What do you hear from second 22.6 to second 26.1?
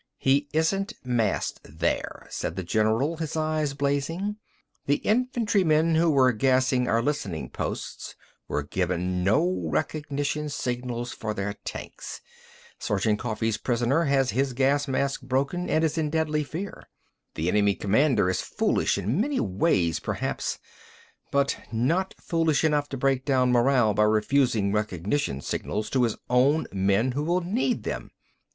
enough to break down morale by refusing recognition signals to